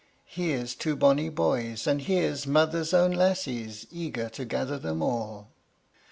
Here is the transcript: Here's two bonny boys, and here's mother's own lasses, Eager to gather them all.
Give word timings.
Here's 0.25 0.73
two 0.73 0.95
bonny 0.95 1.29
boys, 1.29 1.85
and 1.85 2.01
here's 2.01 2.47
mother's 2.47 2.91
own 2.91 3.11
lasses, 3.11 3.85
Eager 3.91 4.29
to 4.29 4.45
gather 4.45 4.79
them 4.79 5.03
all. 5.03 5.51